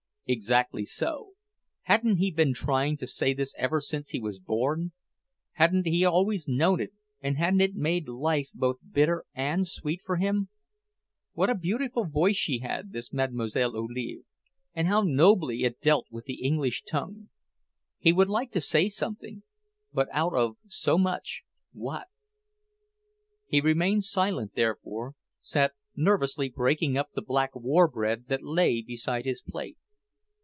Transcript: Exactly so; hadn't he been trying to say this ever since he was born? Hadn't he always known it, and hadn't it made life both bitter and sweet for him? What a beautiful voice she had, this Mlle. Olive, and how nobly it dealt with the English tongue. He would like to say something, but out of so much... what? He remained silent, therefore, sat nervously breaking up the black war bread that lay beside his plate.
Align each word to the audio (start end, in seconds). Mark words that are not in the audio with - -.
Exactly 0.27 0.85
so; 0.85 1.31
hadn't 1.81 2.15
he 2.15 2.31
been 2.31 2.53
trying 2.53 2.95
to 2.95 3.05
say 3.05 3.33
this 3.33 3.53
ever 3.57 3.81
since 3.81 4.11
he 4.11 4.19
was 4.21 4.39
born? 4.39 4.93
Hadn't 5.53 5.85
he 5.85 6.05
always 6.05 6.47
known 6.47 6.79
it, 6.79 6.93
and 7.19 7.35
hadn't 7.37 7.59
it 7.59 7.75
made 7.75 8.07
life 8.07 8.47
both 8.53 8.77
bitter 8.89 9.25
and 9.35 9.67
sweet 9.67 9.99
for 10.01 10.15
him? 10.15 10.47
What 11.33 11.49
a 11.49 11.53
beautiful 11.55 12.05
voice 12.05 12.37
she 12.37 12.59
had, 12.59 12.93
this 12.93 13.11
Mlle. 13.11 13.49
Olive, 13.57 14.23
and 14.73 14.87
how 14.87 15.01
nobly 15.01 15.65
it 15.65 15.81
dealt 15.81 16.07
with 16.09 16.23
the 16.23 16.35
English 16.45 16.83
tongue. 16.83 17.27
He 17.99 18.13
would 18.13 18.29
like 18.29 18.51
to 18.53 18.61
say 18.61 18.87
something, 18.87 19.43
but 19.91 20.07
out 20.13 20.33
of 20.33 20.55
so 20.69 20.97
much... 20.97 21.43
what? 21.73 22.07
He 23.47 23.59
remained 23.59 24.05
silent, 24.05 24.53
therefore, 24.55 25.13
sat 25.41 25.73
nervously 25.93 26.47
breaking 26.47 26.97
up 26.97 27.09
the 27.13 27.21
black 27.21 27.53
war 27.53 27.89
bread 27.89 28.27
that 28.29 28.41
lay 28.41 28.81
beside 28.81 29.25
his 29.25 29.41
plate. 29.41 29.77